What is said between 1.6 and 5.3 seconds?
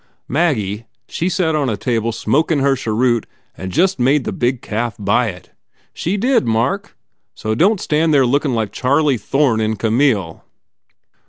a table smokin her cheroot and just made the big calf buy